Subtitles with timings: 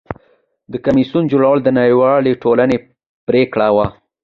[0.71, 2.77] د کمیسیون جوړول د نړیوالې ټولنې
[3.27, 3.87] پریکړه وه.